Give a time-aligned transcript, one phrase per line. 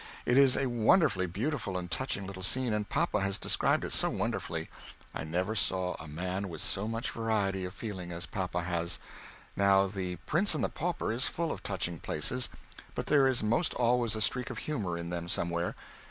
[0.25, 4.09] It is a wonderfully beautiful and touching little scene, and papa has described it so
[4.09, 4.67] wonderfully.
[5.13, 8.97] I never saw a man with so much variety of feeling as papa has;
[9.55, 12.49] now the "Prince and the Pauper" is full of touching places;
[12.95, 15.75] but there is most always a streak of humor in them somewhere.